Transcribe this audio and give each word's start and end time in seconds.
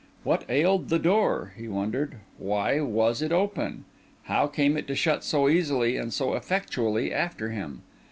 What 0.23 0.45
ailed 0.49 0.89
the 0.89 0.97
door? 0.97 1.53
he 1.55 1.67
wondered. 1.67 2.15
Why 2.39 2.79
was 2.81 3.21
it 3.21 3.31
open? 3.31 3.85
How 4.23 4.47
came 4.47 4.75
it 4.75 4.87
to 4.87 4.95
shut 4.95 5.23
so 5.23 5.47
easily 5.47 5.95
and 5.95 6.11
so 6.11 6.33
effectually 6.33 7.13
after 7.13 7.51
him? 7.51 7.83